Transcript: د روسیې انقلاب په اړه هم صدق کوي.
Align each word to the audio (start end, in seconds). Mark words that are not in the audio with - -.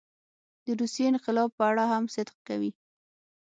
د 0.65 0.67
روسیې 0.79 1.05
انقلاب 1.11 1.49
په 1.57 1.63
اړه 1.69 1.83
هم 1.91 2.03
صدق 2.15 2.35
کوي. 2.47 2.71